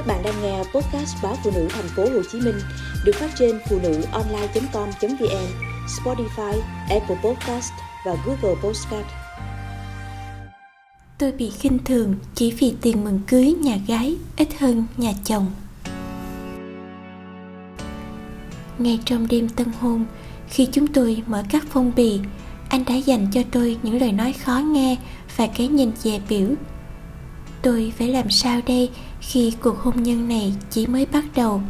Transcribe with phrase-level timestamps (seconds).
[0.00, 2.60] Các bạn đang nghe podcast báo phụ nữ thành phố Hồ Chí Minh
[3.04, 5.46] được phát trên phụ nữ online.com.vn,
[5.86, 7.72] Spotify, Apple Podcast
[8.06, 9.06] và Google Podcast.
[11.18, 15.46] Tôi bị khinh thường chỉ vì tiền mừng cưới nhà gái ít hơn nhà chồng.
[18.78, 20.04] Ngay trong đêm tân hôn,
[20.48, 22.20] khi chúng tôi mở các phong bì,
[22.68, 24.96] anh đã dành cho tôi những lời nói khó nghe
[25.36, 26.48] và cái nhìn dè biểu.
[27.62, 28.90] Tôi phải làm sao đây
[29.20, 31.62] khi cuộc hôn nhân này chỉ mới bắt đầu.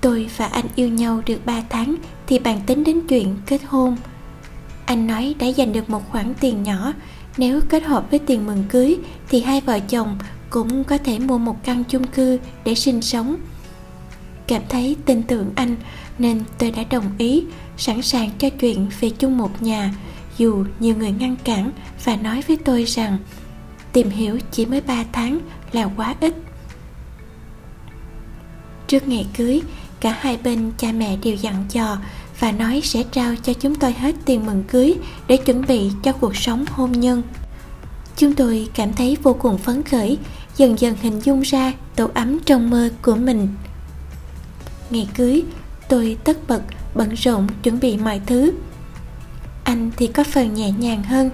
[0.00, 3.96] Tôi và anh yêu nhau được 3 tháng thì bàn tính đến chuyện kết hôn.
[4.86, 6.92] Anh nói đã dành được một khoản tiền nhỏ,
[7.36, 8.96] nếu kết hợp với tiền mừng cưới
[9.28, 10.18] thì hai vợ chồng
[10.50, 13.36] cũng có thể mua một căn chung cư để sinh sống.
[14.46, 15.76] Cảm thấy tin tưởng anh
[16.18, 17.44] nên tôi đã đồng ý,
[17.76, 19.94] sẵn sàng cho chuyện về chung một nhà,
[20.38, 21.70] dù nhiều người ngăn cản
[22.04, 23.18] và nói với tôi rằng
[23.92, 25.38] tìm hiểu chỉ mới 3 tháng
[25.72, 26.34] là quá ít.
[28.86, 29.62] Trước ngày cưới,
[30.00, 31.98] cả hai bên cha mẹ đều dặn dò
[32.38, 34.94] và nói sẽ trao cho chúng tôi hết tiền mừng cưới
[35.26, 37.22] để chuẩn bị cho cuộc sống hôn nhân.
[38.16, 40.18] Chúng tôi cảm thấy vô cùng phấn khởi,
[40.56, 43.48] dần dần hình dung ra tổ ấm trong mơ của mình.
[44.90, 45.42] Ngày cưới,
[45.88, 46.62] tôi tất bật
[46.94, 48.52] bận rộn chuẩn bị mọi thứ.
[49.64, 51.30] Anh thì có phần nhẹ nhàng hơn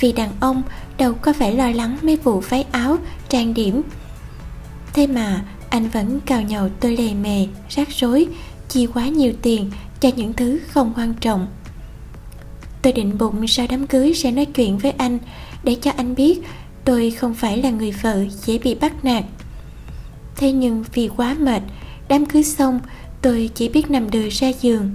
[0.00, 0.62] vì đàn ông
[0.98, 2.96] đâu có phải lo lắng mấy vụ váy áo,
[3.28, 3.82] trang điểm.
[4.94, 8.26] Thế mà anh vẫn cào nhậu tôi lề mề, rắc rối,
[8.68, 11.46] chi quá nhiều tiền cho những thứ không quan trọng.
[12.82, 15.18] Tôi định bụng sau đám cưới sẽ nói chuyện với anh,
[15.64, 16.40] để cho anh biết
[16.84, 19.24] tôi không phải là người vợ dễ bị bắt nạt.
[20.36, 21.62] Thế nhưng vì quá mệt,
[22.08, 22.80] đám cưới xong,
[23.22, 24.90] tôi chỉ biết nằm đờ ra giường.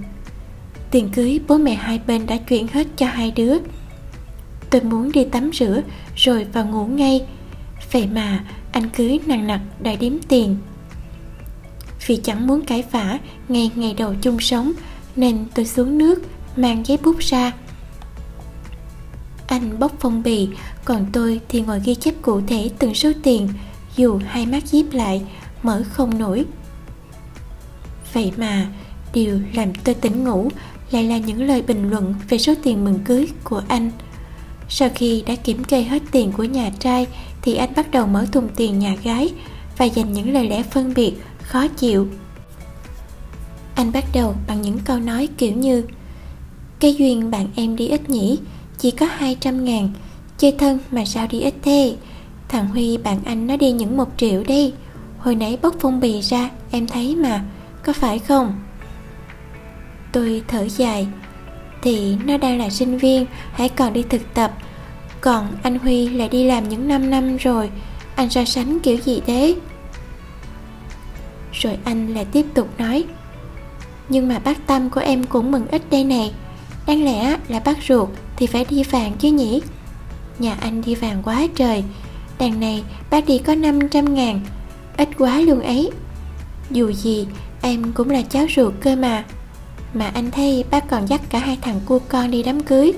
[0.90, 3.58] Tiền cưới bố mẹ hai bên đã chuyển hết cho hai đứa
[4.70, 5.82] tôi muốn đi tắm rửa,
[6.16, 7.26] rồi vào ngủ ngay.
[7.92, 10.56] Vậy mà, anh cứ nặng nặc đòi đếm tiền.
[12.06, 14.72] Vì chẳng muốn cãi vã ngay ngày đầu chung sống,
[15.16, 16.22] nên tôi xuống nước,
[16.56, 17.52] mang giấy bút ra.
[19.46, 20.48] Anh bóc phong bì,
[20.84, 23.48] còn tôi thì ngồi ghi chép cụ thể từng số tiền,
[23.96, 25.22] dù hai mắt díp lại,
[25.62, 26.44] mở không nổi.
[28.12, 28.66] Vậy mà,
[29.14, 30.48] điều làm tôi tỉnh ngủ
[30.90, 33.90] lại là những lời bình luận về số tiền mừng cưới của anh
[34.68, 37.06] sau khi đã kiểm kê hết tiền của nhà trai
[37.42, 39.32] thì anh bắt đầu mở thùng tiền nhà gái
[39.78, 41.12] và dành những lời lẽ phân biệt,
[41.42, 42.08] khó chịu.
[43.74, 45.84] Anh bắt đầu bằng những câu nói kiểu như
[46.80, 48.38] Cái duyên bạn em đi ít nhỉ,
[48.78, 49.90] chỉ có 200 ngàn,
[50.38, 51.96] chơi thân mà sao đi ít thế?
[52.48, 54.72] Thằng Huy bạn anh nó đi những một triệu đi,
[55.18, 57.44] hồi nãy bóc phong bì ra, em thấy mà,
[57.84, 58.54] có phải không?
[60.12, 61.06] Tôi thở dài,
[61.86, 64.52] thì nó đang là sinh viên, hãy còn đi thực tập.
[65.20, 67.70] Còn anh huy lại đi làm những 5 năm rồi,
[68.16, 69.54] anh so sánh kiểu gì thế?
[71.52, 73.04] Rồi anh lại tiếp tục nói,
[74.08, 76.32] nhưng mà bác tâm của em cũng mừng ít đây này.
[76.86, 79.62] Đáng lẽ là bác ruột thì phải đi vàng chứ nhỉ?
[80.38, 81.84] Nhà anh đi vàng quá trời.
[82.38, 84.40] Đằng này bác đi có 500 ngàn,
[84.96, 85.90] ít quá luôn ấy.
[86.70, 87.26] Dù gì,
[87.62, 89.24] em cũng là cháu ruột cơ mà
[89.98, 92.92] mà anh thấy bác còn dắt cả hai thằng cu con đi đám cưới.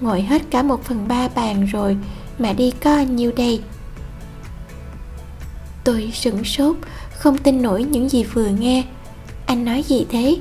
[0.00, 1.96] Ngồi hết cả một phần ba bàn rồi
[2.38, 3.60] mà đi có nhiêu đây?
[5.84, 6.76] Tôi sửng sốt,
[7.10, 8.84] không tin nổi những gì vừa nghe.
[9.46, 10.36] Anh nói gì thế?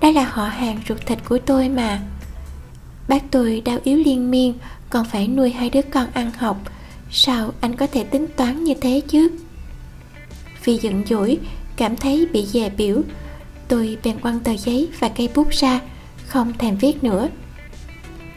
[0.00, 2.00] Đó là họ hàng ruột thịt của tôi mà.
[3.08, 4.54] Bác tôi đau yếu liên miên,
[4.90, 6.56] còn phải nuôi hai đứa con ăn học.
[7.10, 9.28] Sao anh có thể tính toán như thế chứ?
[10.64, 11.38] Vì giận dỗi,
[11.76, 13.02] cảm thấy bị dè biểu
[13.68, 15.80] tôi bèn quăng tờ giấy và cây bút ra,
[16.26, 17.28] không thèm viết nữa.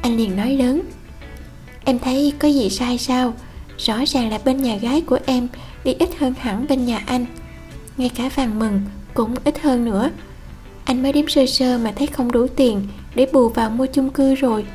[0.02, 0.82] Anh liền nói lớn,
[1.86, 3.34] em thấy có gì sai sao?
[3.78, 5.48] Rõ ràng là bên nhà gái của em
[5.84, 7.26] đi ít hơn hẳn bên nhà anh.
[7.98, 8.82] Ngay cả vàng mừng
[9.14, 10.10] cũng ít hơn nữa.
[10.86, 14.10] Anh mới đếm sơ sơ mà thấy không đủ tiền để bù vào mua chung
[14.10, 14.66] cư rồi.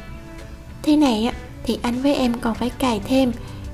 [0.82, 1.32] Thế này á,
[1.65, 3.32] thì anh với em còn phải cài thêm,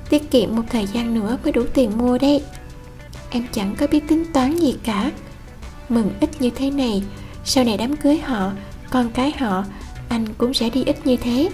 [0.09, 2.43] tiết kiệm một thời gian nữa mới đủ tiền mua đấy.
[3.29, 5.11] Em chẳng có biết tính toán gì cả
[5.91, 7.03] mừng ít như thế này.
[7.45, 8.51] Sau này đám cưới họ,
[8.89, 9.65] con cái họ,
[10.09, 11.49] anh cũng sẽ đi ít như thế.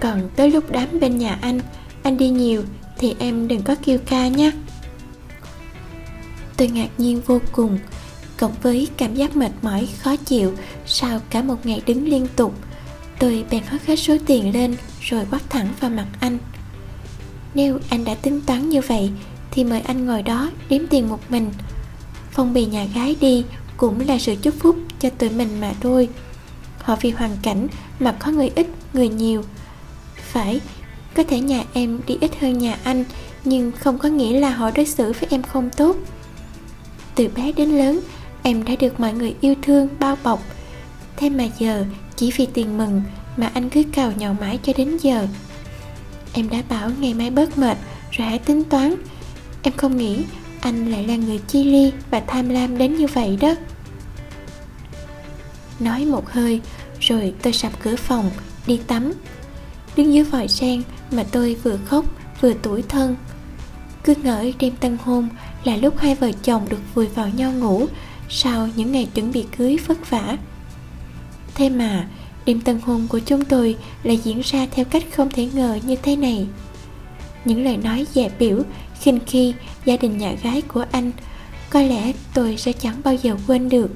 [0.00, 1.60] Còn tới lúc đám bên nhà anh
[2.02, 2.62] anh đi nhiều
[2.98, 4.52] thì em đừng có kêu ca nhé
[6.56, 7.78] tôi ngạc nhiên vô cùng,
[8.36, 10.54] cộng với cảm giác mệt mỏi, khó chịu
[10.86, 12.54] sau cả một ngày đứng liên tục,
[13.18, 16.38] tôi bèn hất hết số tiền lên rồi quát thẳng vào mặt anh.
[17.54, 19.10] Nếu anh đã tính toán như vậy
[19.50, 21.50] thì mời anh ngồi đó đếm tiền một mình
[22.36, 23.44] phong bì nhà gái đi
[23.76, 26.08] cũng là sự chúc phúc cho tụi mình mà thôi.
[26.78, 27.68] Họ vì hoàn cảnh
[28.00, 29.42] mà có người ít, người nhiều.
[30.14, 30.60] Phải,
[31.14, 33.04] có thể nhà em đi ít hơn nhà anh,
[33.44, 35.96] nhưng không có nghĩa là họ đối xử với em không tốt.
[37.14, 38.00] Từ bé đến lớn,
[38.42, 40.42] em đã được mọi người yêu thương, bao bọc.
[41.16, 41.84] Thế mà giờ,
[42.16, 43.02] chỉ vì tiền mừng
[43.36, 45.26] mà anh cứ cào nhào mãi cho đến giờ.
[46.32, 47.78] Em đã bảo ngày mai bớt mệt
[48.10, 48.94] rồi hãy tính toán.
[49.62, 50.24] Em không nghĩ
[50.66, 53.54] anh lại là người chi ly và tham lam đến như vậy đó.
[55.80, 56.60] Nói một hơi,
[57.00, 58.30] rồi tôi sập cửa phòng,
[58.66, 59.12] đi tắm.
[59.96, 62.04] Đứng dưới vòi sen mà tôi vừa khóc
[62.40, 63.16] vừa tủi thân.
[64.04, 65.28] Cứ ngỡ đêm tân hôn
[65.64, 67.86] là lúc hai vợ chồng được vùi vào nhau ngủ
[68.28, 70.36] sau những ngày chuẩn bị cưới vất vả.
[71.54, 72.08] Thế mà,
[72.46, 75.96] đêm tân hôn của chúng tôi lại diễn ra theo cách không thể ngờ như
[76.02, 76.46] thế này.
[77.44, 78.62] Những lời nói dè biểu
[79.00, 79.54] khinh khi
[79.84, 81.12] gia đình nhà gái của anh,
[81.70, 83.90] có lẽ tôi sẽ chẳng bao giờ quên được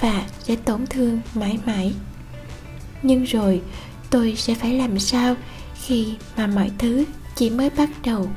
[0.00, 1.92] và sẽ tổn thương mãi mãi.
[3.02, 3.60] Nhưng rồi
[4.10, 5.34] tôi sẽ phải làm sao
[5.82, 7.04] khi mà mọi thứ
[7.34, 8.28] chỉ mới bắt đầu?